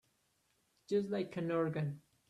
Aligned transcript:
Just 0.89 1.11
like 1.11 1.37
an 1.37 1.51
organ. 1.51 2.01